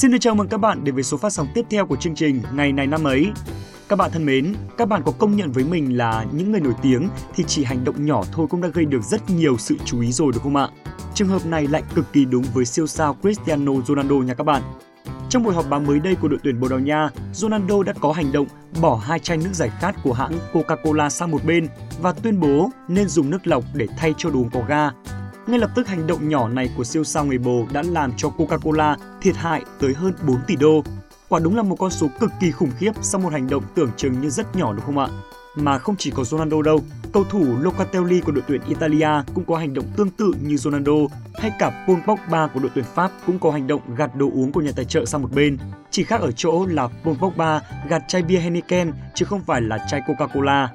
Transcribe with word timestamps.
Xin 0.00 0.10
được 0.10 0.18
chào 0.20 0.34
mừng 0.34 0.48
các 0.48 0.58
bạn 0.58 0.84
đến 0.84 0.94
với 0.94 1.04
số 1.04 1.16
phát 1.16 1.30
sóng 1.30 1.46
tiếp 1.54 1.66
theo 1.70 1.86
của 1.86 1.96
chương 1.96 2.14
trình 2.14 2.42
Ngày 2.54 2.72
này 2.72 2.86
năm 2.86 3.04
ấy. 3.04 3.30
Các 3.88 3.96
bạn 3.96 4.10
thân 4.10 4.26
mến, 4.26 4.54
các 4.76 4.88
bạn 4.88 5.02
có 5.06 5.12
công 5.12 5.36
nhận 5.36 5.52
với 5.52 5.64
mình 5.64 5.96
là 5.96 6.26
những 6.32 6.52
người 6.52 6.60
nổi 6.60 6.72
tiếng 6.82 7.08
thì 7.34 7.44
chỉ 7.46 7.64
hành 7.64 7.84
động 7.84 8.06
nhỏ 8.06 8.22
thôi 8.32 8.46
cũng 8.50 8.60
đã 8.60 8.68
gây 8.68 8.84
được 8.84 9.02
rất 9.02 9.30
nhiều 9.30 9.58
sự 9.58 9.76
chú 9.84 10.00
ý 10.00 10.12
rồi 10.12 10.32
đúng 10.34 10.42
không 10.42 10.56
ạ? 10.56 10.68
Trường 11.14 11.28
hợp 11.28 11.46
này 11.46 11.66
lại 11.66 11.82
cực 11.94 12.12
kỳ 12.12 12.24
đúng 12.24 12.44
với 12.54 12.64
siêu 12.64 12.86
sao 12.86 13.16
Cristiano 13.22 13.72
Ronaldo 13.86 14.14
nha 14.14 14.34
các 14.34 14.44
bạn. 14.44 14.62
Trong 15.28 15.42
buổi 15.42 15.54
họp 15.54 15.70
báo 15.70 15.80
mới 15.80 16.00
đây 16.00 16.14
của 16.14 16.28
đội 16.28 16.40
tuyển 16.42 16.60
Bồ 16.60 16.68
Đào 16.68 16.78
Nha, 16.78 17.08
Ronaldo 17.32 17.82
đã 17.82 17.92
có 18.00 18.12
hành 18.12 18.32
động 18.32 18.46
bỏ 18.80 18.96
hai 18.96 19.18
chai 19.18 19.36
nước 19.36 19.52
giải 19.52 19.70
khát 19.80 19.96
của 20.02 20.12
hãng 20.12 20.32
Coca-Cola 20.52 21.08
sang 21.08 21.30
một 21.30 21.44
bên 21.44 21.66
và 22.02 22.12
tuyên 22.12 22.40
bố 22.40 22.70
nên 22.88 23.08
dùng 23.08 23.30
nước 23.30 23.46
lọc 23.46 23.64
để 23.74 23.86
thay 23.96 24.14
cho 24.18 24.30
đồ 24.30 24.38
uống 24.38 24.50
có 24.50 24.60
ga. 24.68 24.90
Ngay 25.50 25.58
lập 25.58 25.70
tức 25.74 25.88
hành 25.88 26.06
động 26.06 26.28
nhỏ 26.28 26.48
này 26.48 26.70
của 26.76 26.84
siêu 26.84 27.04
sao 27.04 27.24
người 27.24 27.38
Bồ 27.38 27.66
đã 27.72 27.82
làm 27.82 28.12
cho 28.16 28.28
Coca-Cola 28.38 28.96
thiệt 29.20 29.36
hại 29.36 29.62
tới 29.80 29.94
hơn 29.94 30.12
4 30.26 30.36
tỷ 30.46 30.56
đô. 30.56 30.82
Quả 31.28 31.40
đúng 31.40 31.56
là 31.56 31.62
một 31.62 31.76
con 31.78 31.90
số 31.90 32.08
cực 32.20 32.30
kỳ 32.40 32.50
khủng 32.50 32.70
khiếp 32.78 32.92
sau 33.02 33.20
một 33.20 33.32
hành 33.32 33.46
động 33.46 33.64
tưởng 33.74 33.90
chừng 33.96 34.20
như 34.20 34.30
rất 34.30 34.56
nhỏ 34.56 34.72
đúng 34.72 34.84
không 34.84 34.98
ạ? 34.98 35.08
Mà 35.56 35.78
không 35.78 35.96
chỉ 35.98 36.10
có 36.10 36.24
Ronaldo 36.24 36.62
đâu, 36.62 36.80
cầu 37.12 37.24
thủ 37.24 37.44
Locatelli 37.60 38.20
của 38.20 38.32
đội 38.32 38.44
tuyển 38.48 38.60
Italia 38.68 39.08
cũng 39.34 39.44
có 39.44 39.56
hành 39.56 39.74
động 39.74 39.84
tương 39.96 40.10
tự 40.10 40.32
như 40.42 40.56
Ronaldo, 40.56 40.92
hay 41.34 41.52
cả 41.58 41.84
Paul 41.86 41.98
Pogba 42.06 42.46
của 42.46 42.60
đội 42.60 42.70
tuyển 42.74 42.84
Pháp 42.94 43.10
cũng 43.26 43.38
có 43.38 43.50
hành 43.50 43.66
động 43.66 43.80
gạt 43.96 44.16
đồ 44.16 44.30
uống 44.34 44.52
của 44.52 44.60
nhà 44.60 44.72
tài 44.76 44.84
trợ 44.84 45.04
sang 45.04 45.22
một 45.22 45.32
bên. 45.34 45.58
Chỉ 45.90 46.04
khác 46.04 46.20
ở 46.20 46.32
chỗ 46.32 46.66
là 46.66 46.88
Paul 47.04 47.16
Pogba 47.16 47.62
gạt 47.88 48.02
chai 48.08 48.22
bia 48.22 48.38
Heineken 48.38 48.92
chứ 49.14 49.24
không 49.24 49.40
phải 49.40 49.60
là 49.60 49.86
chai 49.90 50.00
Coca-Cola. 50.00 50.68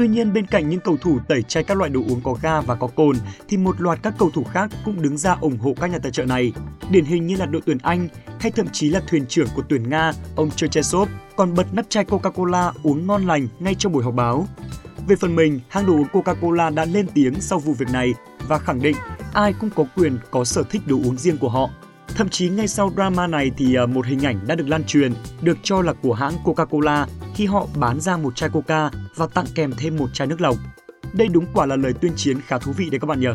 Tuy 0.00 0.08
nhiên 0.08 0.32
bên 0.32 0.46
cạnh 0.46 0.68
những 0.68 0.80
cầu 0.80 0.96
thủ 0.96 1.18
tẩy 1.28 1.42
chay 1.42 1.64
các 1.64 1.76
loại 1.76 1.90
đồ 1.90 2.00
uống 2.08 2.20
có 2.24 2.36
ga 2.42 2.60
và 2.60 2.74
có 2.74 2.86
cồn 2.86 3.16
thì 3.48 3.56
một 3.56 3.80
loạt 3.80 3.98
các 4.02 4.14
cầu 4.18 4.30
thủ 4.30 4.44
khác 4.44 4.70
cũng 4.84 5.02
đứng 5.02 5.18
ra 5.18 5.36
ủng 5.40 5.58
hộ 5.58 5.74
các 5.80 5.90
nhà 5.90 5.98
tài 5.98 6.12
trợ 6.12 6.24
này. 6.24 6.52
Điển 6.90 7.04
hình 7.04 7.26
như 7.26 7.36
là 7.36 7.46
đội 7.46 7.62
tuyển 7.66 7.78
Anh 7.82 8.08
hay 8.40 8.50
thậm 8.50 8.66
chí 8.72 8.88
là 8.88 9.00
thuyền 9.08 9.26
trưởng 9.26 9.48
của 9.54 9.62
tuyển 9.68 9.90
Nga, 9.90 10.12
ông 10.36 10.50
Cherchesov 10.50 11.08
còn 11.36 11.54
bật 11.54 11.66
nắp 11.74 11.86
chai 11.88 12.04
Coca-Cola 12.04 12.72
uống 12.82 13.06
ngon 13.06 13.26
lành 13.26 13.48
ngay 13.58 13.74
trong 13.74 13.92
buổi 13.92 14.04
họp 14.04 14.14
báo. 14.14 14.46
Về 15.08 15.16
phần 15.16 15.36
mình, 15.36 15.60
hãng 15.68 15.86
đồ 15.86 15.92
uống 15.92 16.08
Coca-Cola 16.12 16.74
đã 16.74 16.84
lên 16.84 17.06
tiếng 17.14 17.40
sau 17.40 17.58
vụ 17.58 17.72
việc 17.72 17.88
này 17.92 18.14
và 18.48 18.58
khẳng 18.58 18.82
định 18.82 18.96
ai 19.32 19.52
cũng 19.60 19.70
có 19.74 19.84
quyền 19.96 20.18
có 20.30 20.44
sở 20.44 20.62
thích 20.70 20.82
đồ 20.86 20.96
uống 20.96 21.18
riêng 21.18 21.38
của 21.38 21.48
họ. 21.48 21.70
Thậm 22.20 22.28
chí 22.28 22.48
ngay 22.48 22.68
sau 22.68 22.92
drama 22.96 23.26
này 23.26 23.50
thì 23.56 23.74
à, 23.74 23.86
một 23.86 24.06
hình 24.06 24.24
ảnh 24.26 24.40
đã 24.46 24.54
được 24.54 24.68
lan 24.68 24.84
truyền 24.84 25.12
được 25.42 25.58
cho 25.62 25.82
là 25.82 25.92
của 25.92 26.14
hãng 26.14 26.34
Coca-Cola 26.44 27.06
khi 27.34 27.46
họ 27.46 27.66
bán 27.76 28.00
ra 28.00 28.16
một 28.16 28.36
chai 28.36 28.50
Coca 28.50 28.90
và 29.16 29.26
tặng 29.26 29.44
kèm 29.54 29.72
thêm 29.78 29.96
một 29.96 30.06
chai 30.12 30.26
nước 30.26 30.40
lọc. 30.40 30.56
Đây 31.12 31.28
đúng 31.28 31.46
quả 31.54 31.66
là 31.66 31.76
lời 31.76 31.92
tuyên 32.00 32.12
chiến 32.16 32.40
khá 32.46 32.58
thú 32.58 32.72
vị 32.76 32.90
đấy 32.90 33.00
các 33.00 33.06
bạn 33.06 33.20
nhỉ. 33.20 33.28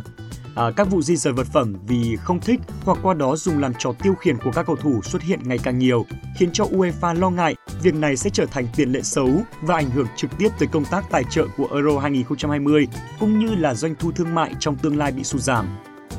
À, 0.56 0.72
các 0.76 0.88
vụ 0.92 1.02
di 1.02 1.16
rời 1.16 1.34
vật 1.34 1.48
phẩm 1.54 1.76
vì 1.88 2.16
không 2.16 2.40
thích 2.40 2.60
hoặc 2.84 2.98
qua 3.04 3.14
đó 3.14 3.36
dùng 3.36 3.60
làm 3.60 3.74
trò 3.80 3.94
tiêu 4.04 4.16
khiển 4.16 4.38
của 4.38 4.52
các 4.52 4.66
cầu 4.66 4.76
thủ 4.76 5.02
xuất 5.02 5.22
hiện 5.22 5.40
ngày 5.44 5.58
càng 5.64 5.80
nhiều, 5.80 6.06
khiến 6.38 6.50
cho 6.54 6.66
UEFA 6.66 7.20
lo 7.20 7.30
ngại 7.30 7.56
việc 7.84 7.96
này 7.96 8.18
sẽ 8.18 8.30
trở 8.30 8.46
thành 8.46 8.68
tiền 8.76 8.92
lệ 8.92 9.02
xấu 9.02 9.30
và 9.62 9.76
ảnh 9.76 9.90
hưởng 9.90 10.08
trực 10.16 10.38
tiếp 10.38 10.50
tới 10.60 10.68
công 10.72 10.86
tác 10.86 11.06
tài 11.12 11.24
trợ 11.30 11.46
của 11.58 11.68
Euro 11.74 12.00
2020 12.00 12.88
cũng 13.20 13.40
như 13.40 13.56
là 13.56 13.74
doanh 13.74 13.96
thu 14.00 14.12
thương 14.12 14.36
mại 14.36 14.56
trong 14.60 14.76
tương 14.76 14.98
lai 14.98 15.12
bị 15.12 15.24
sụt 15.24 15.42
giảm. 15.42 15.68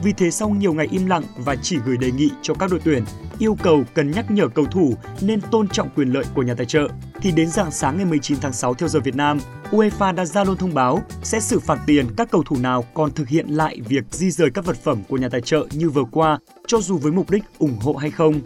Vì 0.07 0.12
thế 0.12 0.31
sau 0.31 0.49
nhiều 0.49 0.73
ngày 0.73 0.89
im 0.91 1.07
lặng 1.07 1.23
và 1.37 1.57
chỉ 1.62 1.79
gửi 1.87 1.97
đề 1.97 2.11
nghị 2.11 2.31
cho 2.43 2.55
các 2.55 2.71
đội 2.71 2.81
tuyển 2.85 3.05
yêu 3.39 3.57
cầu 3.62 3.85
cần 3.95 4.11
nhắc 4.11 4.31
nhở 4.31 4.49
cầu 4.49 4.65
thủ 4.65 4.95
nên 5.21 5.41
tôn 5.41 5.69
trọng 5.69 5.89
quyền 5.97 6.09
lợi 6.09 6.25
của 6.35 6.43
nhà 6.43 6.55
tài 6.55 6.67
trợ, 6.67 6.89
thì 7.21 7.33
đến 7.33 7.51
dạng 7.51 7.71
sáng 7.71 7.97
ngày 7.97 8.07
19 8.07 8.39
tháng 8.41 8.53
6 8.53 8.75
theo 8.75 8.89
giờ 8.89 9.01
Việt 9.01 9.17
Nam, 9.17 9.39
UEFA 9.71 10.15
đã 10.15 10.25
ra 10.25 10.45
luôn 10.45 10.57
thông 10.57 10.75
báo 10.75 11.03
sẽ 11.23 11.41
xử 11.41 11.61
phạt 11.61 11.79
tiền 11.87 12.07
các 12.17 12.31
cầu 12.31 12.43
thủ 12.43 12.57
nào 12.61 12.84
còn 12.95 13.11
thực 13.11 13.29
hiện 13.29 13.47
lại 13.49 13.81
việc 13.89 14.05
di 14.11 14.31
rời 14.31 14.51
các 14.51 14.65
vật 14.65 14.77
phẩm 14.83 15.03
của 15.09 15.17
nhà 15.17 15.29
tài 15.29 15.41
trợ 15.41 15.67
như 15.73 15.91
vừa 15.91 16.05
qua, 16.05 16.39
cho 16.67 16.79
dù 16.81 16.99
với 16.99 17.12
mục 17.12 17.31
đích 17.31 17.45
ủng 17.59 17.79
hộ 17.81 17.93
hay 17.93 18.11
không. 18.11 18.41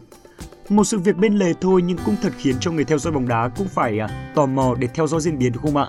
Một 0.69 0.85
sự 0.85 0.99
việc 0.99 1.17
bên 1.17 1.39
lề 1.39 1.53
thôi 1.61 1.83
nhưng 1.87 1.99
cũng 2.05 2.17
thật 2.23 2.33
khiến 2.39 2.57
cho 2.61 2.71
người 2.71 2.85
theo 2.85 2.99
dõi 2.99 3.13
bóng 3.13 3.29
đá 3.29 3.51
cũng 3.57 3.69
phải 3.69 3.99
à, 3.99 4.33
tò 4.35 4.47
mò 4.47 4.75
để 4.79 4.89
theo 4.95 5.07
dõi 5.07 5.21
diễn 5.21 5.39
biến 5.39 5.53
đúng 5.53 5.63
không 5.63 5.77
ạ? 5.77 5.87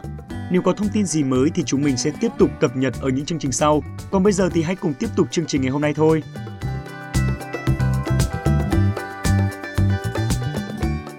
Nếu 0.52 0.62
có 0.62 0.74
thông 0.74 0.90
tin 0.94 1.06
gì 1.06 1.24
mới 1.24 1.50
thì 1.56 1.64
chúng 1.64 1.82
mình 1.82 1.98
sẽ 1.98 2.12
tiếp 2.20 2.32
tục 2.38 2.50
cập 2.60 2.78
nhật 2.78 2.94
ở 3.02 3.10
những 3.10 3.26
chương 3.26 3.40
trình 3.40 3.52
sau. 3.52 3.84
Còn 4.12 4.24
bây 4.24 4.34
giờ 4.34 4.50
thì 4.54 4.62
hãy 4.62 4.76
cùng 4.76 4.94
tiếp 4.94 5.08
tục 5.16 5.28
chương 5.32 5.46
trình 5.46 5.62
ngày 5.62 5.72
hôm 5.72 5.82
nay 5.82 5.94
thôi. 5.94 6.24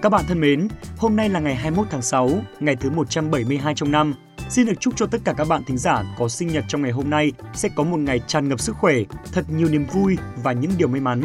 Các 0.01 0.09
bạn 0.09 0.25
thân 0.27 0.39
mến, 0.39 0.67
hôm 0.97 1.15
nay 1.15 1.29
là 1.29 1.39
ngày 1.39 1.55
21 1.55 1.87
tháng 1.91 2.01
6, 2.01 2.29
ngày 2.59 2.75
thứ 2.75 2.89
172 2.89 3.73
trong 3.75 3.91
năm. 3.91 4.13
Xin 4.49 4.65
được 4.65 4.73
chúc 4.79 4.93
cho 4.97 5.05
tất 5.05 5.21
cả 5.25 5.33
các 5.37 5.47
bạn 5.47 5.63
thính 5.67 5.77
giả 5.77 6.03
có 6.17 6.29
sinh 6.29 6.47
nhật 6.47 6.63
trong 6.67 6.81
ngày 6.81 6.91
hôm 6.91 7.09
nay 7.09 7.31
sẽ 7.53 7.69
có 7.75 7.83
một 7.83 7.97
ngày 7.97 8.21
tràn 8.27 8.49
ngập 8.49 8.59
sức 8.59 8.75
khỏe, 8.75 8.95
thật 9.31 9.45
nhiều 9.49 9.69
niềm 9.69 9.85
vui 9.93 10.17
và 10.43 10.51
những 10.51 10.71
điều 10.77 10.87
may 10.87 11.01
mắn. 11.01 11.21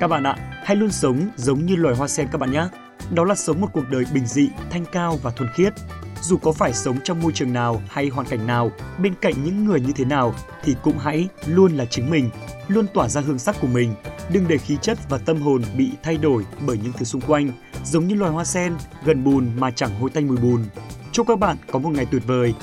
Các 0.00 0.08
bạn 0.08 0.22
ạ, 0.22 0.36
hãy 0.64 0.76
luôn 0.76 0.90
sống 0.90 1.28
giống 1.36 1.66
như 1.66 1.76
loài 1.76 1.96
hoa 1.96 2.08
sen 2.08 2.28
các 2.32 2.38
bạn 2.38 2.52
nhé. 2.52 2.64
Đó 3.10 3.24
là 3.24 3.34
sống 3.34 3.60
một 3.60 3.68
cuộc 3.72 3.84
đời 3.90 4.04
bình 4.14 4.26
dị, 4.26 4.48
thanh 4.70 4.84
cao 4.92 5.18
và 5.22 5.30
thuần 5.30 5.50
khiết. 5.54 5.72
Dù 6.22 6.36
có 6.36 6.52
phải 6.52 6.72
sống 6.74 6.98
trong 7.04 7.22
môi 7.22 7.32
trường 7.32 7.52
nào 7.52 7.82
hay 7.88 8.08
hoàn 8.08 8.26
cảnh 8.26 8.46
nào, 8.46 8.70
bên 9.02 9.14
cạnh 9.20 9.34
những 9.44 9.64
người 9.64 9.80
như 9.80 9.92
thế 9.96 10.04
nào 10.04 10.34
thì 10.62 10.76
cũng 10.82 10.98
hãy 10.98 11.28
luôn 11.46 11.72
là 11.72 11.84
chính 11.84 12.10
mình, 12.10 12.30
luôn 12.68 12.86
tỏa 12.94 13.08
ra 13.08 13.20
hương 13.20 13.38
sắc 13.38 13.56
của 13.60 13.66
mình. 13.66 13.94
Đừng 14.32 14.48
để 14.48 14.58
khí 14.58 14.76
chất 14.82 14.98
và 15.08 15.18
tâm 15.18 15.36
hồn 15.36 15.62
bị 15.76 15.90
thay 16.02 16.16
đổi 16.16 16.46
bởi 16.66 16.78
những 16.82 16.92
thứ 16.92 17.04
xung 17.04 17.20
quanh, 17.20 17.52
giống 17.84 18.06
như 18.06 18.14
loài 18.14 18.32
hoa 18.32 18.44
sen, 18.44 18.74
gần 19.04 19.24
bùn 19.24 19.50
mà 19.56 19.70
chẳng 19.70 20.00
hôi 20.00 20.10
tanh 20.10 20.26
mùi 20.26 20.36
bùn. 20.36 20.64
Chúc 21.12 21.26
các 21.26 21.38
bạn 21.38 21.56
có 21.72 21.78
một 21.78 21.90
ngày 21.90 22.06
tuyệt 22.10 22.22
vời. 22.26 22.54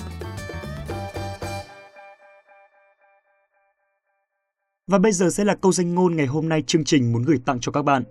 Và 4.87 4.99
bây 4.99 5.11
giờ 5.11 5.29
sẽ 5.29 5.43
là 5.43 5.55
câu 5.55 5.71
danh 5.71 5.95
ngôn 5.95 6.15
ngày 6.15 6.27
hôm 6.27 6.49
nay 6.49 6.63
chương 6.67 6.83
trình 6.83 7.13
muốn 7.13 7.23
gửi 7.23 7.39
tặng 7.45 7.59
cho 7.61 7.71
các 7.71 7.81
bạn. 7.81 8.03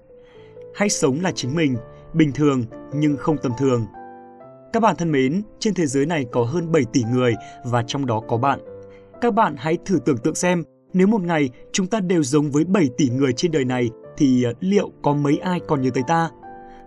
Hãy 0.74 0.88
sống 0.88 1.20
là 1.20 1.32
chính 1.32 1.54
mình, 1.54 1.76
bình 2.14 2.32
thường 2.32 2.64
nhưng 2.94 3.16
không 3.16 3.36
tầm 3.42 3.52
thường. 3.58 3.86
Các 4.72 4.80
bạn 4.80 4.96
thân 4.96 5.12
mến, 5.12 5.42
trên 5.58 5.74
thế 5.74 5.86
giới 5.86 6.06
này 6.06 6.26
có 6.32 6.44
hơn 6.44 6.72
7 6.72 6.84
tỷ 6.92 7.02
người 7.12 7.34
và 7.64 7.82
trong 7.86 8.06
đó 8.06 8.20
có 8.28 8.36
bạn. 8.36 8.60
Các 9.20 9.34
bạn 9.34 9.54
hãy 9.58 9.78
thử 9.84 9.98
tưởng 10.04 10.18
tượng 10.18 10.34
xem, 10.34 10.64
nếu 10.92 11.06
một 11.06 11.22
ngày 11.22 11.50
chúng 11.72 11.86
ta 11.86 12.00
đều 12.00 12.22
giống 12.22 12.50
với 12.50 12.64
7 12.64 12.88
tỷ 12.96 13.08
người 13.08 13.32
trên 13.32 13.52
đời 13.52 13.64
này 13.64 13.90
thì 14.16 14.42
ờ, 14.42 14.52
liệu 14.60 14.90
có 15.02 15.12
mấy 15.12 15.38
ai 15.38 15.60
còn 15.68 15.82
nhớ 15.82 15.90
tới 15.94 16.02
ta? 16.06 16.30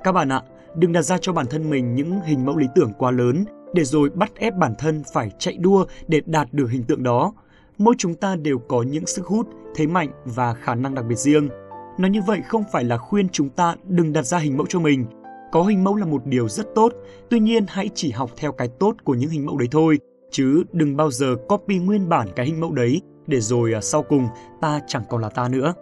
Các 0.03 0.11
bạn 0.11 0.29
ạ, 0.29 0.41
đừng 0.75 0.91
đặt 0.91 1.01
ra 1.01 1.17
cho 1.17 1.33
bản 1.33 1.45
thân 1.49 1.69
mình 1.69 1.95
những 1.95 2.19
hình 2.25 2.45
mẫu 2.45 2.57
lý 2.57 2.67
tưởng 2.75 2.91
quá 2.97 3.11
lớn 3.11 3.45
để 3.73 3.83
rồi 3.83 4.09
bắt 4.09 4.31
ép 4.35 4.55
bản 4.55 4.73
thân 4.79 5.03
phải 5.13 5.31
chạy 5.39 5.57
đua 5.57 5.85
để 6.07 6.21
đạt 6.25 6.47
được 6.51 6.67
hình 6.71 6.83
tượng 6.83 7.03
đó. 7.03 7.33
Mỗi 7.77 7.95
chúng 7.97 8.15
ta 8.15 8.35
đều 8.35 8.59
có 8.59 8.81
những 8.81 9.05
sức 9.05 9.25
hút, 9.25 9.47
thế 9.75 9.87
mạnh 9.87 10.09
và 10.25 10.53
khả 10.53 10.75
năng 10.75 10.95
đặc 10.95 11.05
biệt 11.09 11.17
riêng. 11.17 11.49
Nói 11.97 12.09
như 12.09 12.21
vậy 12.27 12.41
không 12.47 12.63
phải 12.71 12.83
là 12.83 12.97
khuyên 12.97 13.29
chúng 13.29 13.49
ta 13.49 13.75
đừng 13.83 14.13
đặt 14.13 14.25
ra 14.25 14.37
hình 14.37 14.57
mẫu 14.57 14.65
cho 14.69 14.79
mình. 14.79 15.05
Có 15.51 15.63
hình 15.63 15.83
mẫu 15.83 15.95
là 15.95 16.05
một 16.05 16.25
điều 16.25 16.49
rất 16.49 16.75
tốt, 16.75 16.93
tuy 17.29 17.39
nhiên 17.39 17.65
hãy 17.67 17.89
chỉ 17.95 18.11
học 18.11 18.31
theo 18.37 18.51
cái 18.51 18.67
tốt 18.67 18.95
của 19.03 19.15
những 19.15 19.29
hình 19.29 19.45
mẫu 19.45 19.57
đấy 19.57 19.67
thôi, 19.71 19.99
chứ 20.31 20.63
đừng 20.71 20.97
bao 20.97 21.11
giờ 21.11 21.35
copy 21.47 21.77
nguyên 21.77 22.09
bản 22.09 22.27
cái 22.35 22.45
hình 22.45 22.59
mẫu 22.59 22.71
đấy 22.71 23.01
để 23.27 23.39
rồi 23.39 23.73
à, 23.73 23.81
sau 23.81 24.03
cùng 24.03 24.27
ta 24.61 24.79
chẳng 24.87 25.03
còn 25.09 25.21
là 25.21 25.29
ta 25.29 25.47
nữa. 25.47 25.73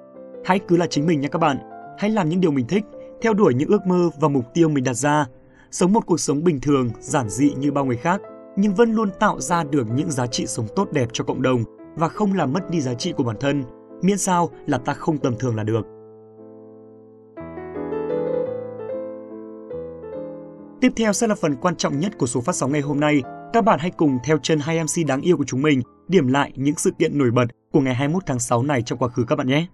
Hãy 0.45 0.59
cứ 0.59 0.77
là 0.77 0.87
chính 0.87 1.05
mình 1.05 1.21
nha 1.21 1.27
các 1.27 1.39
bạn. 1.39 1.57
Hãy 1.97 2.09
làm 2.09 2.29
những 2.29 2.41
điều 2.41 2.51
mình 2.51 2.67
thích, 2.67 2.83
theo 3.21 3.33
đuổi 3.33 3.53
những 3.53 3.69
ước 3.69 3.87
mơ 3.87 4.09
và 4.19 4.27
mục 4.27 4.45
tiêu 4.53 4.69
mình 4.69 4.83
đặt 4.83 4.93
ra, 4.93 5.25
sống 5.71 5.93
một 5.93 6.05
cuộc 6.05 6.19
sống 6.19 6.43
bình 6.43 6.61
thường, 6.61 6.89
giản 6.99 7.29
dị 7.29 7.53
như 7.53 7.71
bao 7.71 7.85
người 7.85 7.97
khác, 7.97 8.21
nhưng 8.55 8.73
vẫn 8.73 8.93
luôn 8.93 9.09
tạo 9.19 9.39
ra 9.39 9.63
được 9.63 9.87
những 9.95 10.11
giá 10.11 10.27
trị 10.27 10.45
sống 10.47 10.67
tốt 10.75 10.91
đẹp 10.91 11.09
cho 11.13 11.23
cộng 11.23 11.41
đồng 11.41 11.63
và 11.95 12.07
không 12.07 12.33
làm 12.33 12.53
mất 12.53 12.69
đi 12.69 12.81
giá 12.81 12.93
trị 12.93 13.13
của 13.17 13.23
bản 13.23 13.37
thân, 13.39 13.63
miễn 14.01 14.17
sao 14.17 14.49
là 14.67 14.77
ta 14.77 14.93
không 14.93 15.17
tầm 15.17 15.35
thường 15.39 15.55
là 15.55 15.63
được. 15.63 15.98
Tiếp 20.81 20.93
theo 20.95 21.13
sẽ 21.13 21.27
là 21.27 21.35
phần 21.35 21.55
quan 21.55 21.75
trọng 21.75 21.99
nhất 21.99 22.17
của 22.17 22.27
số 22.27 22.41
phát 22.41 22.55
sóng 22.55 22.71
ngày 22.71 22.81
hôm 22.81 22.99
nay. 22.99 23.21
Các 23.53 23.63
bạn 23.63 23.79
hãy 23.79 23.91
cùng 23.91 24.17
theo 24.23 24.37
chân 24.43 24.59
hai 24.59 24.83
MC 24.83 25.07
đáng 25.07 25.21
yêu 25.21 25.37
của 25.37 25.43
chúng 25.47 25.61
mình, 25.61 25.81
điểm 26.07 26.27
lại 26.27 26.51
những 26.55 26.75
sự 26.75 26.91
kiện 26.99 27.17
nổi 27.17 27.31
bật 27.31 27.45
của 27.71 27.81
ngày 27.81 27.95
21 27.95 28.23
tháng 28.25 28.39
6 28.39 28.63
này 28.63 28.81
trong 28.81 28.99
quá 28.99 29.09
khứ 29.09 29.23
các 29.27 29.35
bạn 29.35 29.47
nhé. 29.47 29.65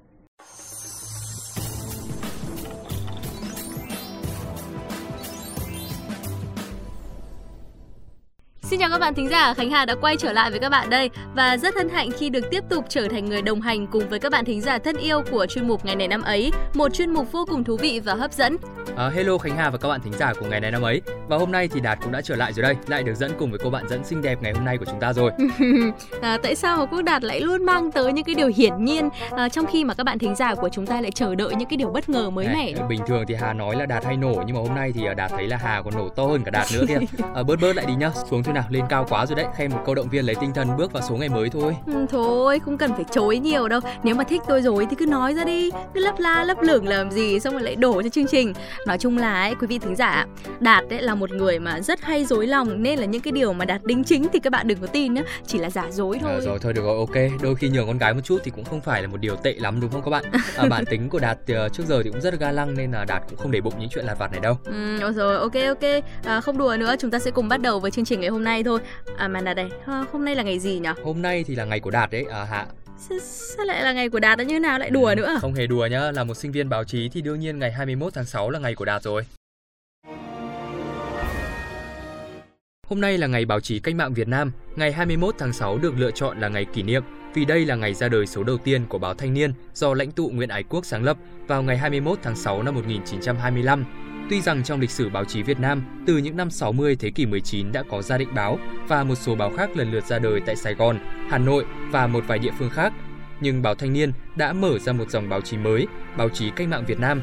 Xin 8.76 8.80
chào 8.80 8.90
các 8.90 9.00
bạn 9.00 9.14
thính 9.14 9.30
giả, 9.30 9.54
Khánh 9.54 9.70
Hà 9.70 9.86
đã 9.86 9.96
quay 10.02 10.18
trở 10.18 10.34
lại 10.34 10.52
với 10.52 10.60
các 10.60 10.70
bạn 10.70 10.90
đây 10.90 11.10
và 11.36 11.58
rất 11.58 11.76
hân 11.76 11.90
hạnh 11.90 12.10
khi 12.18 12.30
được 12.30 12.50
tiếp 12.52 12.64
tục 12.70 12.86
trở 12.90 13.08
thành 13.08 13.26
người 13.26 13.42
đồng 13.42 13.62
hành 13.62 13.88
cùng 13.88 14.10
với 14.10 14.20
các 14.20 14.32
bạn 14.32 14.46
thính 14.46 14.62
giả 14.62 14.78
thân 14.78 14.98
yêu 14.98 15.22
của 15.32 15.46
chuyên 15.46 15.68
mục 15.68 15.86
ngày 15.86 15.96
này 15.96 16.08
năm 16.08 16.22
ấy, 16.22 16.52
một 16.74 16.94
chuyên 16.94 17.12
mục 17.12 17.32
vô 17.32 17.46
cùng 17.50 17.64
thú 17.64 17.78
vị 17.78 18.02
và 18.06 18.14
hấp 18.14 18.34
dẫn. 18.34 18.56
Uh, 18.56 19.14
hello 19.14 19.38
Khánh 19.38 19.58
Hà 19.58 19.70
và 19.70 19.78
các 19.78 19.88
bạn 19.88 20.02
thính 20.02 20.14
giả 20.14 20.34
của 20.40 20.46
ngày 20.46 20.60
này 20.60 20.72
năm 20.72 20.82
ấy 20.82 21.02
và 21.28 21.38
hôm 21.38 21.52
nay 21.52 21.68
thì 21.68 21.80
Đạt 21.80 22.00
cũng 22.04 22.12
đã 22.12 22.22
trở 22.22 22.36
lại 22.36 22.54
rồi 22.54 22.64
đây, 22.64 22.76
lại 22.88 23.04
được 23.04 23.16
dẫn 23.16 23.32
cùng 23.40 23.50
với 23.50 23.60
cô 23.64 23.70
bạn 23.70 23.88
dẫn 23.90 24.04
xinh 24.04 24.22
đẹp 24.22 24.42
ngày 24.42 24.54
hôm 24.54 24.66
nay 24.66 24.78
của 24.78 24.86
chúng 24.86 25.00
ta 25.00 25.14
rồi. 25.14 25.32
à, 26.22 26.38
tại 26.44 26.56
sao 26.56 26.78
mà 26.78 26.86
Quốc 26.86 27.02
Đạt 27.02 27.24
lại 27.24 27.42
luôn 27.42 27.66
mang 27.66 27.92
tới 27.92 28.14
những 28.14 28.26
cái 28.26 28.36
điều 28.36 28.52
hiển 28.56 28.86
nhiên 28.86 29.10
à, 29.32 29.50
trong 29.50 29.66
khi 29.66 29.84
mà 29.84 29.94
các 29.94 30.04
bạn 30.04 30.20
thính 30.20 30.36
giả 30.36 30.56
của 30.56 30.70
chúng 30.72 30.86
ta 30.86 31.02
lại 31.02 31.12
chờ 31.12 31.36
đợi 31.36 31.56
những 31.56 31.70
cái 31.70 31.78
điều 31.78 31.90
bất 31.90 32.10
ngờ 32.10 32.30
mới 32.30 32.48
mẻ? 32.48 32.74
Bình 32.90 33.02
thường 33.08 33.24
thì 33.28 33.36
Hà 33.36 33.54
nói 33.54 33.76
là 33.76 33.86
Đạt 33.86 34.06
hay 34.06 34.18
nổ 34.18 34.44
nhưng 34.46 34.56
mà 34.56 34.62
hôm 34.62 34.76
nay 34.76 34.92
thì 34.96 35.02
Đạt 35.18 35.32
thấy 35.32 35.48
là 35.48 35.58
Hà 35.58 35.82
còn 35.82 35.94
nổ 35.96 36.10
to 36.10 36.24
hơn 36.24 36.44
cả 36.44 36.52
Đạt 36.52 36.68
nữa 36.74 36.84
kia. 36.88 36.98
À, 37.36 37.44
bớt 37.44 37.60
bớt 37.62 37.76
lại 37.76 37.86
đi 37.86 37.96
nhá, 37.96 38.12
xuống 38.30 38.44
thôi 38.44 38.54
nào. 38.54 38.65
Lên 38.70 38.86
cao 38.90 39.06
quá 39.10 39.26
rồi 39.26 39.36
đấy. 39.36 39.46
Khen 39.56 39.72
một 39.72 39.82
câu 39.86 39.96
động 39.96 40.10
viên 40.10 40.26
lấy 40.26 40.36
tinh 40.36 40.54
thần 40.54 40.78
bước 40.78 40.94
vào 40.94 41.04
số 41.10 41.16
ngày 41.16 41.30
mới 41.30 41.50
thôi. 41.50 41.76
Ừ, 41.86 42.06
thôi, 42.10 42.60
không 42.60 42.78
cần 42.78 42.94
phải 42.94 43.06
chối 43.12 43.38
nhiều 43.38 43.68
đâu. 43.68 43.80
Nếu 44.04 44.16
mà 44.16 44.24
thích 44.24 44.42
tôi 44.48 44.62
rồi 44.62 44.88
thì 44.90 44.96
cứ 44.96 45.06
nói 45.06 45.34
ra 45.34 45.44
đi, 45.44 45.70
cứ 45.94 46.00
lấp 46.00 46.16
la 46.20 46.44
lấp 46.44 46.58
lửng 46.62 46.88
làm 46.88 47.12
gì 47.12 47.40
xong 47.40 47.54
rồi 47.54 47.64
lại 47.64 47.76
đổ 47.76 48.02
cho 48.02 48.10
chương 48.10 48.28
trình. 48.28 48.54
Nói 48.88 48.98
chung 48.98 49.18
là 49.18 49.42
ấy, 49.42 49.56
quý 49.62 49.68
vị 49.68 49.80
thính 49.80 49.96
giả, 49.96 50.26
Đạt 50.60 50.84
ấy 50.90 51.02
là 51.02 51.16
một 51.16 51.32
người 51.32 51.60
mà 51.60 51.82
rất 51.82 52.02
hay 52.02 52.26
dối 52.26 52.48
lòng 52.48 52.84
nên 52.84 53.00
là 53.00 53.06
những 53.06 53.22
cái 53.22 53.32
điều 53.32 53.54
mà 53.54 53.66
Đạt 53.66 53.84
đính 53.84 54.04
chính 54.04 54.28
thì 54.34 54.40
các 54.40 54.50
bạn 54.50 54.68
đừng 54.68 54.80
có 54.80 54.88
tin 54.88 55.14
nhá, 55.14 55.22
chỉ 55.48 55.58
là 55.58 55.70
giả 55.70 55.86
dối 55.92 56.18
thôi. 56.22 56.32
À, 56.34 56.42
rồi 56.42 56.60
thôi 56.60 56.74
được 56.74 56.84
rồi, 56.84 56.98
ok. 56.98 57.42
Đôi 57.42 57.56
khi 57.56 57.70
nhường 57.70 57.88
con 57.88 57.98
gái 57.98 58.14
một 58.14 58.22
chút 58.24 58.38
thì 58.44 58.52
cũng 58.52 58.66
không 58.66 58.82
phải 58.82 59.02
là 59.02 59.08
một 59.08 59.18
điều 59.20 59.36
tệ 59.36 59.54
lắm 59.54 59.82
đúng 59.82 59.92
không 59.92 60.02
các 60.02 60.12
bạn? 60.12 60.24
À, 60.58 60.66
bản 60.70 60.86
tính 60.86 61.10
của 61.10 61.20
Đạt 61.20 61.38
uh, 61.42 61.74
trước 61.74 61.84
giờ 61.88 62.04
thì 62.04 62.10
cũng 62.10 62.22
rất 62.22 62.40
ga 62.40 62.52
lăng 62.52 62.74
nên 62.78 62.92
là 62.92 63.06
Đạt 63.06 63.24
cũng 63.30 63.38
không 63.38 63.52
để 63.52 63.62
bụng 63.62 63.74
những 63.80 63.90
chuyện 63.90 64.06
lặt 64.06 64.20
vặt 64.20 64.32
này 64.32 64.40
đâu. 64.40 64.58
Ừ, 64.64 65.12
rồi, 65.12 65.36
ok 65.36 65.54
ok. 65.68 66.04
À, 66.24 66.42
không 66.42 66.58
đùa 66.58 66.76
nữa, 66.80 66.96
chúng 67.00 67.12
ta 67.12 67.20
sẽ 67.20 67.32
cùng 67.32 67.48
bắt 67.48 67.62
đầu 67.62 67.80
với 67.80 67.92
chương 67.92 68.06
trình 68.06 68.22
ngày 68.22 68.30
hôm 68.30 68.44
nay 68.44 68.55
thôi. 68.64 68.80
À 69.18 69.28
mà 69.28 69.42
Đạt 69.42 69.58
đây, 69.58 69.70
hôm 69.86 70.26
nay 70.26 70.36
là 70.36 70.44
ngày 70.44 70.60
gì 70.60 70.80
nhỉ? 70.80 70.90
Hôm 71.04 71.22
nay 71.22 71.44
thì 71.48 71.56
là 71.56 71.66
ngày 71.66 71.80
của 71.80 71.92
Đạt 71.92 72.12
đấy, 72.12 72.26
à 72.32 72.44
hạ 72.44 72.66
Sao, 72.98 73.18
sao 73.22 73.66
lại 73.66 73.84
là 73.84 73.94
ngày 73.94 74.10
của 74.10 74.20
Đạt 74.20 74.38
nó 74.38 74.44
như 74.44 74.60
nào 74.60 74.80
lại 74.80 74.90
đùa 74.90 75.08
ừ, 75.08 75.16
nữa 75.16 75.38
Không 75.42 75.54
hề 75.54 75.68
đùa 75.68 75.88
nhá, 75.92 76.12
là 76.12 76.24
một 76.24 76.34
sinh 76.34 76.52
viên 76.52 76.70
báo 76.70 76.84
chí 76.84 77.10
thì 77.10 77.22
đương 77.22 77.40
nhiên 77.40 77.60
ngày 77.60 77.72
21 77.72 78.14
tháng 78.14 78.26
6 78.26 78.50
là 78.50 78.60
ngày 78.60 78.76
của 78.76 78.86
Đạt 78.86 79.04
rồi. 79.04 79.26
Hôm 82.88 83.02
nay 83.02 83.18
là 83.18 83.28
ngày 83.28 83.46
báo 83.46 83.60
chí 83.60 83.80
cách 83.80 83.96
mạng 83.96 84.14
Việt 84.14 84.28
Nam, 84.28 84.52
ngày 84.76 84.92
21 84.92 85.36
tháng 85.38 85.54
6 85.54 85.78
được 85.78 85.94
lựa 85.98 86.12
chọn 86.12 86.40
là 86.40 86.48
ngày 86.48 86.66
kỷ 86.66 86.84
niệm 86.84 87.04
vì 87.34 87.46
đây 87.46 87.66
là 87.66 87.76
ngày 87.76 87.94
ra 87.94 88.08
đời 88.08 88.28
số 88.28 88.44
đầu 88.44 88.58
tiên 88.58 88.86
của 88.90 88.98
báo 88.98 89.14
Thanh 89.14 89.34
niên 89.34 89.54
do 89.74 89.94
lãnh 89.94 90.12
tụ 90.12 90.30
Nguyễn 90.30 90.50
Ái 90.50 90.64
Quốc 90.64 90.86
sáng 90.86 91.04
lập 91.04 91.18
vào 91.48 91.64
ngày 91.64 91.78
21 91.78 92.20
tháng 92.24 92.36
6 92.36 92.64
năm 92.64 92.76
1925. 92.76 94.05
Tuy 94.30 94.42
rằng 94.42 94.64
trong 94.64 94.80
lịch 94.80 94.92
sử 94.92 95.10
báo 95.10 95.26
chí 95.26 95.44
Việt 95.44 95.60
Nam, 95.60 96.04
từ 96.08 96.18
những 96.18 96.38
năm 96.38 96.50
60 96.50 96.96
thế 96.96 97.12
kỷ 97.12 97.26
19 97.26 97.72
đã 97.72 97.84
có 97.90 98.02
gia 98.02 98.18
định 98.18 98.36
báo 98.36 98.60
và 98.88 99.04
một 99.04 99.16
số 99.16 99.36
báo 99.36 99.52
khác 99.58 99.78
lần 99.78 99.92
lượt 99.92 100.06
ra 100.06 100.20
đời 100.20 100.42
tại 100.46 100.56
Sài 100.56 100.74
Gòn, 100.74 101.00
Hà 101.30 101.38
Nội 101.38 101.66
và 101.92 102.08
một 102.08 102.24
vài 102.28 102.40
địa 102.40 102.52
phương 102.60 102.70
khác, 102.70 102.94
nhưng 103.42 103.62
báo 103.62 103.76
Thanh 103.76 103.94
niên 103.94 104.12
đã 104.36 104.54
mở 104.54 104.80
ra 104.80 104.94
một 104.94 105.10
dòng 105.10 105.30
báo 105.30 105.42
chí 105.42 105.58
mới, 105.58 105.88
báo 106.18 106.30
chí 106.30 106.50
cách 106.56 106.68
mạng 106.68 106.84
Việt 106.88 107.00
Nam. 107.00 107.22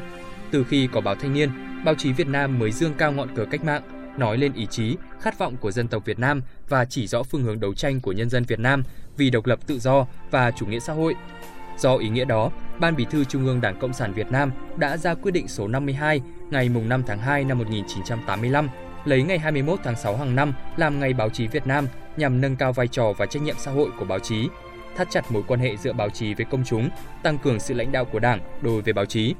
Từ 0.51 0.63
khi 0.63 0.87
có 0.91 1.01
báo 1.01 1.15
Thanh 1.15 1.33
niên, 1.33 1.49
báo 1.85 1.95
chí 1.95 2.11
Việt 2.11 2.27
Nam 2.27 2.59
mới 2.59 2.71
dương 2.71 2.93
cao 2.97 3.11
ngọn 3.11 3.35
cờ 3.35 3.45
cách 3.45 3.63
mạng, 3.63 3.81
nói 4.17 4.37
lên 4.37 4.53
ý 4.53 4.65
chí, 4.65 4.97
khát 5.21 5.39
vọng 5.39 5.55
của 5.57 5.71
dân 5.71 5.87
tộc 5.87 6.05
Việt 6.05 6.19
Nam 6.19 6.41
và 6.69 6.85
chỉ 6.85 7.07
rõ 7.07 7.23
phương 7.23 7.43
hướng 7.43 7.59
đấu 7.59 7.73
tranh 7.73 8.01
của 8.01 8.11
nhân 8.11 8.29
dân 8.29 8.43
Việt 8.43 8.59
Nam 8.59 8.83
vì 9.17 9.29
độc 9.29 9.45
lập 9.45 9.59
tự 9.67 9.79
do 9.79 10.05
và 10.31 10.51
chủ 10.51 10.65
nghĩa 10.65 10.79
xã 10.79 10.93
hội. 10.93 11.15
Do 11.77 11.95
ý 11.95 12.09
nghĩa 12.09 12.25
đó, 12.25 12.51
Ban 12.79 12.95
Bí 12.95 13.05
thư 13.09 13.23
Trung 13.23 13.45
ương 13.45 13.61
Đảng 13.61 13.79
Cộng 13.79 13.93
sản 13.93 14.13
Việt 14.13 14.31
Nam 14.31 14.51
đã 14.77 14.97
ra 14.97 15.13
quyết 15.13 15.31
định 15.31 15.47
số 15.47 15.67
52 15.67 16.21
ngày 16.53 16.69
5 16.69 17.03
tháng 17.07 17.19
2 17.19 17.43
năm 17.43 17.57
1985 17.57 18.69
lấy 19.05 19.23
ngày 19.23 19.39
21 19.39 19.79
tháng 19.83 19.95
6 19.95 20.17
hàng 20.17 20.35
năm 20.35 20.53
làm 20.77 20.99
ngày 20.99 21.13
báo 21.13 21.29
chí 21.29 21.47
Việt 21.47 21.67
Nam 21.67 21.87
nhằm 22.17 22.41
nâng 22.41 22.55
cao 22.55 22.73
vai 22.73 22.87
trò 22.87 23.13
và 23.17 23.25
trách 23.25 23.43
nhiệm 23.43 23.55
xã 23.57 23.71
hội 23.71 23.89
của 23.99 24.05
báo 24.05 24.19
chí, 24.19 24.47
thắt 24.95 25.07
chặt 25.11 25.31
mối 25.31 25.43
quan 25.47 25.59
hệ 25.59 25.77
giữa 25.77 25.93
báo 25.93 26.09
chí 26.09 26.33
với 26.33 26.45
công 26.45 26.63
chúng, 26.65 26.89
tăng 27.23 27.37
cường 27.37 27.59
sự 27.59 27.73
lãnh 27.73 27.91
đạo 27.91 28.05
của 28.05 28.19
Đảng 28.19 28.39
đối 28.61 28.81
với 28.81 28.93
báo 28.93 29.05
chí. 29.05 29.35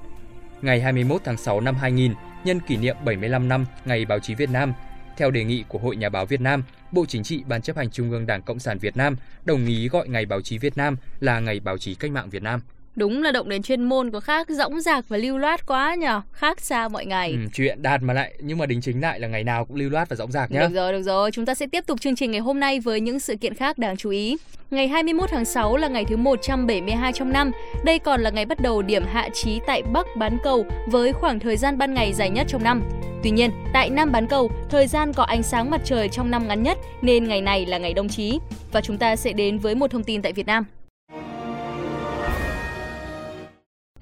Ngày 0.62 0.82
21 0.82 1.22
tháng 1.24 1.38
6 1.38 1.62
năm 1.62 1.76
2000, 1.76 2.14
nhân 2.44 2.60
kỷ 2.60 2.78
niệm 2.78 2.96
75 3.06 3.50
năm 3.50 3.66
Ngày 3.86 4.06
báo 4.06 4.20
chí 4.20 4.36
Việt 4.36 4.50
Nam, 4.50 4.74
theo 5.18 5.32
đề 5.32 5.44
nghị 5.44 5.64
của 5.68 5.80
Hội 5.80 5.96
Nhà 5.96 6.10
báo 6.10 6.26
Việt 6.26 6.42
Nam, 6.42 6.64
Bộ 6.92 7.06
Chính 7.06 7.24
trị 7.24 7.44
Ban 7.48 7.62
chấp 7.62 7.78
hành 7.78 7.90
Trung 7.90 8.12
ương 8.12 8.26
Đảng 8.26 8.42
Cộng 8.42 8.60
sản 8.60 8.78
Việt 8.78 8.98
Nam 8.98 9.16
đồng 9.46 9.66
ý 9.66 9.90
gọi 9.90 10.08
Ngày 10.08 10.26
báo 10.26 10.42
chí 10.42 10.58
Việt 10.58 10.78
Nam 10.78 10.98
là 11.20 11.40
Ngày 11.40 11.60
báo 11.60 11.78
chí 11.78 11.96
cách 11.96 12.12
mạng 12.12 12.30
Việt 12.30 12.44
Nam. 12.44 12.62
Đúng 12.96 13.24
là 13.24 13.32
động 13.32 13.50
đến 13.50 13.64
chuyên 13.64 13.84
môn 13.84 14.12
có 14.12 14.20
khác 14.20 14.50
rỗng 14.50 14.82
rạc 14.82 15.10
và 15.10 15.18
lưu 15.18 15.38
loát 15.38 15.66
quá 15.66 15.96
nhở 15.96 16.22
Khác 16.32 16.62
xa 16.62 16.88
mọi 16.88 17.06
ngày 17.06 17.32
ừ, 17.32 17.38
Chuyện 17.54 17.82
đạt 17.82 18.02
mà 18.04 18.14
lại 18.14 18.34
Nhưng 18.40 18.58
mà 18.58 18.66
đính 18.66 18.82
chính 18.82 19.02
lại 19.02 19.20
là 19.20 19.28
ngày 19.28 19.44
nào 19.44 19.66
cũng 19.66 19.78
lưu 19.78 19.90
loát 19.90 20.10
và 20.10 20.16
rỗng 20.16 20.32
rạc 20.32 20.52
nhá 20.52 20.60
Được 20.60 20.74
rồi, 20.74 20.94
được 20.94 21.02
rồi 21.02 21.32
Chúng 21.32 21.46
ta 21.46 21.56
sẽ 21.56 21.68
tiếp 21.72 21.84
tục 21.88 22.02
chương 22.02 22.16
trình 22.16 22.32
ngày 22.32 22.42
hôm 22.42 22.60
nay 22.60 22.80
với 22.80 23.02
những 23.02 23.20
sự 23.20 23.36
kiện 23.36 23.54
khác 23.54 23.78
đáng 23.78 23.98
chú 23.98 24.10
ý 24.10 24.38
Ngày 24.74 24.88
21 24.88 25.30
tháng 25.30 25.46
6 25.46 25.78
là 25.78 25.88
ngày 25.88 26.06
thứ 26.06 26.18
172 26.18 27.14
trong 27.14 27.34
năm. 27.34 27.52
Đây 27.84 28.00
còn 28.00 28.22
là 28.22 28.30
ngày 28.30 28.46
bắt 28.46 28.60
đầu 28.62 28.82
điểm 28.82 29.04
hạ 29.06 29.30
trí 29.34 29.60
tại 29.68 29.84
Bắc 29.84 30.08
bán 30.16 30.38
cầu 30.44 30.66
với 30.88 31.14
khoảng 31.14 31.40
thời 31.40 31.58
gian 31.58 31.78
ban 31.78 31.94
ngày 31.94 32.14
dài 32.14 32.30
nhất 32.30 32.48
trong 32.50 32.64
năm. 32.64 32.84
Tuy 33.24 33.32
nhiên, 33.32 33.52
tại 33.74 33.90
Nam 33.90 34.12
bán 34.12 34.28
cầu, 34.28 34.52
thời 34.70 34.88
gian 34.88 35.14
có 35.14 35.24
ánh 35.24 35.44
sáng 35.44 35.70
mặt 35.70 35.82
trời 35.86 36.10
trong 36.10 36.32
năm 36.32 36.48
ngắn 36.48 36.64
nhất 36.64 36.78
nên 37.02 37.24
ngày 37.24 37.42
này 37.42 37.66
là 37.66 37.78
ngày 37.78 37.94
đông 37.94 38.10
chí. 38.10 38.40
Và 38.72 38.82
chúng 38.82 38.98
ta 38.98 39.16
sẽ 39.16 39.34
đến 39.34 39.60
với 39.60 39.76
một 39.76 39.92
thông 39.92 40.04
tin 40.04 40.22
tại 40.22 40.34
Việt 40.34 40.48
Nam. 40.48 40.66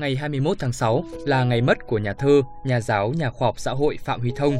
Ngày 0.01 0.15
21 0.15 0.59
tháng 0.59 0.73
6 0.73 1.03
là 1.25 1.43
ngày 1.43 1.61
mất 1.61 1.87
của 1.87 1.97
nhà 1.97 2.13
thơ, 2.13 2.41
nhà 2.63 2.81
giáo, 2.81 3.13
nhà 3.13 3.29
khoa 3.29 3.47
học 3.47 3.59
xã 3.59 3.71
hội 3.71 3.97
Phạm 4.03 4.19
Huy 4.19 4.31
Thông. 4.35 4.57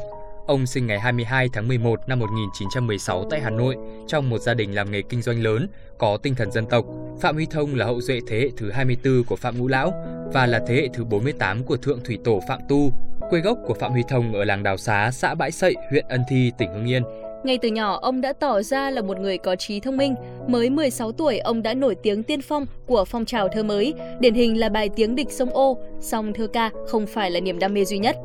Ông 0.48 0.66
sinh 0.66 0.88
ngày 0.88 1.00
22 1.00 1.50
tháng 1.54 1.68
11 1.68 2.00
năm 2.08 2.20
1916 2.20 3.28
tại 3.30 3.42
Hà 3.42 3.50
Nội 3.50 3.76
trong 4.08 4.30
một 4.30 4.38
gia 4.38 4.54
đình 4.54 4.76
làm 4.76 4.92
nghề 4.92 5.02
kinh 5.02 5.22
doanh 5.22 5.44
lớn, 5.44 5.68
có 5.98 6.18
tinh 6.18 6.36
thần 6.36 6.52
dân 6.52 6.66
tộc. 6.66 6.86
Phạm 7.22 7.36
Huy 7.36 7.46
Thông 7.46 7.76
là 7.76 7.86
hậu 7.86 8.02
duệ 8.02 8.20
thế 8.28 8.40
hệ 8.40 8.50
thứ 8.58 8.72
24 8.72 9.24
của 9.24 9.36
Phạm 9.36 9.58
Ngũ 9.58 9.68
Lão 9.68 9.94
và 10.34 10.46
là 10.46 10.62
thế 10.68 10.76
hệ 10.76 10.88
thứ 10.94 11.04
48 11.04 11.64
của 11.64 11.78
Thượng 11.78 12.04
Thủy 12.04 12.18
Tổ 12.24 12.42
Phạm 12.48 12.60
Tu. 12.70 12.92
Quê 13.30 13.40
gốc 13.40 13.58
của 13.68 13.74
Phạm 13.74 13.92
Huy 13.92 14.04
Thông 14.10 14.34
ở 14.34 14.44
làng 14.44 14.64
Đào 14.64 14.78
Xá, 14.78 15.12
xã 15.12 15.36
Bãi 15.36 15.52
Sậy, 15.52 15.76
huyện 15.90 16.06
Ân 16.10 16.22
Thi, 16.30 16.52
tỉnh 16.58 16.74
Hưng 16.74 16.90
Yên. 16.90 17.04
Ngay 17.44 17.58
từ 17.58 17.70
nhỏ, 17.70 18.00
ông 18.02 18.22
đã 18.22 18.34
tỏ 18.34 18.62
ra 18.62 18.90
là 18.90 19.02
một 19.02 19.20
người 19.20 19.38
có 19.38 19.56
trí 19.56 19.80
thông 19.80 19.98
minh. 19.98 20.16
Mới 20.48 20.70
16 20.70 21.12
tuổi, 21.12 21.40
ông 21.40 21.64
đã 21.64 21.74
nổi 21.74 21.96
tiếng 21.96 22.24
tiên 22.24 22.42
phong 22.42 22.66
của 22.86 23.06
phong 23.06 23.26
trào 23.26 23.48
thơ 23.48 23.64
mới, 23.64 23.94
điển 24.20 24.34
hình 24.34 24.60
là 24.60 24.70
bài 24.70 24.90
tiếng 24.96 25.16
địch 25.16 25.32
sông 25.32 25.50
Ô, 25.50 25.78
song 26.00 26.34
thơ 26.34 26.48
ca 26.48 26.70
không 26.88 27.06
phải 27.08 27.32
là 27.32 27.40
niềm 27.40 27.60
đam 27.60 27.74
mê 27.74 27.86
duy 27.86 27.98
nhất. 27.98 28.16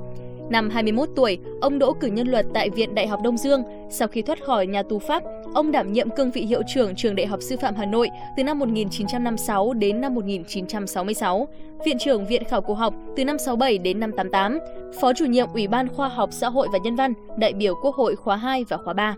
Năm 0.50 0.70
21 0.70 1.08
tuổi, 1.16 1.38
ông 1.60 1.78
đỗ 1.78 1.92
cử 1.92 2.08
nhân 2.08 2.28
luật 2.28 2.46
tại 2.54 2.70
Viện 2.70 2.94
Đại 2.94 3.06
học 3.06 3.20
Đông 3.24 3.36
Dương. 3.36 3.62
Sau 3.90 4.08
khi 4.08 4.22
thoát 4.22 4.44
khỏi 4.44 4.66
nhà 4.66 4.82
tù 4.82 4.98
Pháp, 4.98 5.22
ông 5.54 5.72
đảm 5.72 5.92
nhiệm 5.92 6.10
cương 6.10 6.30
vị 6.30 6.42
hiệu 6.42 6.62
trưởng 6.74 6.94
trường 6.94 7.16
Đại 7.16 7.26
học 7.26 7.40
Sư 7.42 7.56
phạm 7.56 7.74
Hà 7.74 7.84
Nội 7.84 8.08
từ 8.36 8.44
năm 8.44 8.58
1956 8.58 9.74
đến 9.74 10.00
năm 10.00 10.14
1966, 10.14 11.48
viện 11.84 11.98
trưởng 11.98 12.26
Viện 12.26 12.44
Khảo 12.44 12.60
cổ 12.60 12.74
học 12.74 12.94
từ 13.16 13.24
năm 13.24 13.38
67 13.38 13.78
đến 13.78 14.00
năm 14.00 14.12
88, 14.16 14.58
phó 15.00 15.12
chủ 15.12 15.24
nhiệm 15.24 15.48
Ủy 15.54 15.68
ban 15.68 15.88
Khoa 15.88 16.08
học 16.08 16.28
Xã 16.32 16.48
hội 16.48 16.68
và 16.72 16.78
Nhân 16.78 16.96
văn, 16.96 17.12
đại 17.38 17.52
biểu 17.52 17.74
Quốc 17.82 17.94
hội 17.94 18.16
khóa 18.16 18.36
2 18.36 18.64
và 18.68 18.76
khóa 18.76 18.94
3. 18.94 19.16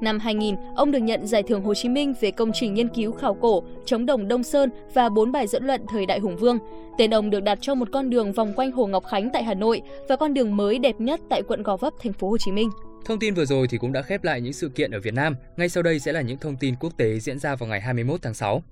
Năm 0.00 0.18
2000, 0.18 0.56
ông 0.76 0.90
được 0.90 0.98
nhận 0.98 1.26
Giải 1.26 1.42
thưởng 1.42 1.62
Hồ 1.62 1.74
Chí 1.74 1.88
Minh 1.88 2.14
về 2.20 2.30
công 2.30 2.50
trình 2.54 2.74
nghiên 2.74 2.88
cứu 2.88 3.12
khảo 3.12 3.34
cổ, 3.34 3.62
chống 3.84 4.06
đồng 4.06 4.28
Đông 4.28 4.42
Sơn 4.42 4.70
và 4.94 5.08
bốn 5.08 5.32
bài 5.32 5.46
dẫn 5.46 5.66
luận 5.66 5.80
thời 5.88 6.06
đại 6.06 6.18
Hùng 6.18 6.36
Vương. 6.36 6.58
Tên 6.98 7.14
ông 7.14 7.30
được 7.30 7.40
đặt 7.40 7.58
cho 7.60 7.74
một 7.74 7.88
con 7.92 8.10
đường 8.10 8.32
vòng 8.32 8.52
quanh 8.56 8.72
Hồ 8.72 8.86
Ngọc 8.86 9.04
Khánh 9.06 9.30
tại 9.32 9.44
Hà 9.44 9.54
Nội 9.54 9.82
và 10.08 10.16
con 10.16 10.34
đường 10.34 10.56
mới 10.56 10.78
đẹp 10.78 11.00
nhất 11.00 11.20
tại 11.30 11.42
quận 11.48 11.62
Gò 11.62 11.76
Vấp, 11.76 11.92
thành 12.02 12.12
phố 12.12 12.30
Hồ 12.30 12.38
Chí 12.38 12.52
Minh. 12.52 12.70
Thông 13.04 13.18
tin 13.18 13.34
vừa 13.34 13.44
rồi 13.44 13.66
thì 13.68 13.78
cũng 13.78 13.92
đã 13.92 14.02
khép 14.02 14.24
lại 14.24 14.40
những 14.40 14.52
sự 14.52 14.68
kiện 14.68 14.90
ở 14.90 15.00
Việt 15.00 15.14
Nam. 15.14 15.36
Ngay 15.56 15.68
sau 15.68 15.82
đây 15.82 15.98
sẽ 15.98 16.12
là 16.12 16.20
những 16.20 16.38
thông 16.38 16.56
tin 16.56 16.74
quốc 16.80 16.96
tế 16.96 17.18
diễn 17.20 17.38
ra 17.38 17.54
vào 17.54 17.68
ngày 17.68 17.80
21 17.80 18.22
tháng 18.22 18.34
6. 18.34 18.62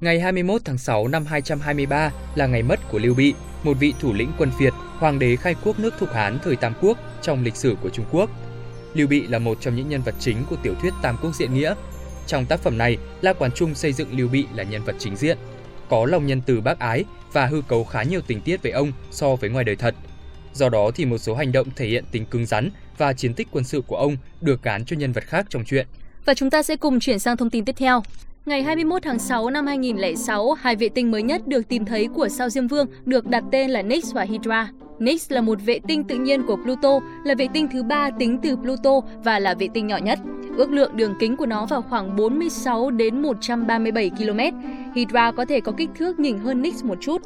Ngày 0.00 0.20
21 0.20 0.62
tháng 0.64 0.78
6 0.78 1.08
năm 1.08 1.24
223 1.26 2.12
là 2.34 2.46
ngày 2.46 2.62
mất 2.62 2.80
của 2.90 2.98
Lưu 2.98 3.14
Bị, 3.14 3.34
một 3.64 3.76
vị 3.80 3.94
thủ 4.00 4.12
lĩnh 4.12 4.32
quân 4.38 4.50
Việt, 4.58 4.72
hoàng 4.98 5.18
đế 5.18 5.36
khai 5.36 5.54
quốc 5.64 5.78
nước 5.78 5.94
Thục 5.98 6.12
Hán 6.12 6.38
thời 6.42 6.56
Tam 6.56 6.72
Quốc 6.80 6.98
trong 7.22 7.44
lịch 7.44 7.56
sử 7.56 7.76
của 7.82 7.90
Trung 7.90 8.06
Quốc. 8.12 8.30
Lưu 8.94 9.08
Bị 9.08 9.26
là 9.26 9.38
một 9.38 9.58
trong 9.60 9.76
những 9.76 9.88
nhân 9.88 10.02
vật 10.02 10.14
chính 10.20 10.36
của 10.50 10.56
tiểu 10.62 10.74
thuyết 10.74 10.94
Tam 11.02 11.16
Quốc 11.22 11.34
diễn 11.34 11.54
nghĩa. 11.54 11.74
Trong 12.26 12.46
tác 12.46 12.60
phẩm 12.60 12.78
này, 12.78 12.96
La 13.20 13.32
Quán 13.32 13.52
Trung 13.52 13.74
xây 13.74 13.92
dựng 13.92 14.18
Lưu 14.18 14.28
Bị 14.28 14.46
là 14.54 14.62
nhân 14.62 14.84
vật 14.84 14.96
chính 14.98 15.16
diện, 15.16 15.38
có 15.88 16.06
lòng 16.06 16.26
nhân 16.26 16.40
từ 16.46 16.60
bác 16.60 16.78
ái 16.78 17.04
và 17.32 17.46
hư 17.46 17.62
cấu 17.68 17.84
khá 17.84 18.02
nhiều 18.02 18.20
tình 18.26 18.40
tiết 18.40 18.62
về 18.62 18.70
ông 18.70 18.92
so 19.10 19.36
với 19.36 19.50
ngoài 19.50 19.64
đời 19.64 19.76
thật. 19.76 19.94
Do 20.52 20.68
đó 20.68 20.90
thì 20.94 21.04
một 21.04 21.18
số 21.18 21.34
hành 21.34 21.52
động 21.52 21.68
thể 21.76 21.86
hiện 21.86 22.04
tính 22.10 22.26
cứng 22.26 22.46
rắn 22.46 22.70
và 22.98 23.12
chiến 23.12 23.34
tích 23.34 23.48
quân 23.50 23.64
sự 23.64 23.80
của 23.86 23.96
ông 23.96 24.16
được 24.40 24.62
gán 24.62 24.84
cho 24.84 24.96
nhân 24.96 25.12
vật 25.12 25.24
khác 25.24 25.46
trong 25.48 25.64
truyện. 25.64 25.86
Và 26.24 26.34
chúng 26.34 26.50
ta 26.50 26.62
sẽ 26.62 26.76
cùng 26.76 27.00
chuyển 27.00 27.18
sang 27.18 27.36
thông 27.36 27.50
tin 27.50 27.64
tiếp 27.64 27.74
theo. 27.78 28.02
Ngày 28.46 28.62
21 28.62 29.02
tháng 29.02 29.18
6 29.18 29.50
năm 29.50 29.66
2006, 29.66 30.52
hai 30.52 30.76
vệ 30.76 30.88
tinh 30.88 31.10
mới 31.10 31.22
nhất 31.22 31.46
được 31.46 31.68
tìm 31.68 31.84
thấy 31.84 32.08
của 32.14 32.28
sao 32.28 32.48
Diêm 32.48 32.66
Vương 32.66 32.86
được 33.04 33.26
đặt 33.26 33.44
tên 33.52 33.70
là 33.70 33.82
Nix 33.82 34.14
và 34.14 34.22
Hydra. 34.22 34.68
Nix 34.98 35.32
là 35.32 35.40
một 35.40 35.58
vệ 35.64 35.78
tinh 35.88 36.04
tự 36.04 36.16
nhiên 36.16 36.42
của 36.46 36.56
Pluto, 36.56 37.00
là 37.24 37.34
vệ 37.34 37.48
tinh 37.52 37.68
thứ 37.72 37.82
ba 37.82 38.10
tính 38.18 38.38
từ 38.42 38.56
Pluto 38.56 39.00
và 39.24 39.38
là 39.38 39.54
vệ 39.54 39.68
tinh 39.74 39.86
nhỏ 39.86 39.96
nhất. 39.96 40.18
Ước 40.56 40.70
lượng 40.70 40.96
đường 40.96 41.14
kính 41.20 41.36
của 41.36 41.46
nó 41.46 41.66
vào 41.66 41.82
khoảng 41.82 42.16
46 42.16 42.90
đến 42.90 43.22
137 43.22 44.10
km. 44.10 44.40
Hydra 44.94 45.32
có 45.32 45.44
thể 45.44 45.60
có 45.60 45.72
kích 45.72 45.90
thước 45.94 46.18
nhỉnh 46.18 46.38
hơn 46.38 46.62
Nix 46.62 46.84
một 46.84 46.98
chút. 47.00 47.22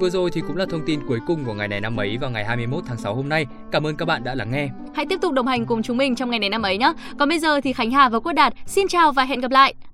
Vừa 0.00 0.10
rồi 0.10 0.30
thì 0.30 0.40
cũng 0.40 0.56
là 0.56 0.66
thông 0.70 0.84
tin 0.86 1.00
cuối 1.08 1.18
cùng 1.26 1.44
của 1.44 1.54
ngày 1.54 1.68
này 1.68 1.80
năm 1.80 2.00
ấy 2.00 2.18
vào 2.20 2.30
ngày 2.30 2.44
21 2.44 2.84
tháng 2.86 2.98
6 2.98 3.14
hôm 3.14 3.28
nay. 3.28 3.46
Cảm 3.70 3.86
ơn 3.86 3.96
các 3.96 4.04
bạn 4.04 4.24
đã 4.24 4.34
lắng 4.34 4.50
nghe. 4.50 4.68
Hãy 4.94 5.06
tiếp 5.06 5.18
tục 5.20 5.32
đồng 5.32 5.46
hành 5.46 5.66
cùng 5.66 5.82
chúng 5.82 5.96
mình 5.96 6.14
trong 6.14 6.30
ngày 6.30 6.38
này 6.38 6.50
năm 6.50 6.62
ấy 6.62 6.78
nhé. 6.78 6.92
Còn 7.18 7.28
bây 7.28 7.38
giờ 7.38 7.60
thì 7.60 7.72
Khánh 7.72 7.90
Hà 7.90 8.08
và 8.08 8.20
Quốc 8.20 8.32
Đạt 8.32 8.54
xin 8.66 8.88
chào 8.88 9.12
và 9.12 9.24
hẹn 9.24 9.40
gặp 9.40 9.50
lại. 9.50 9.74